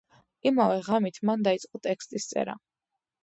[0.51, 2.57] იმავე ღამით მან დაიწყო ტექსტის წერა.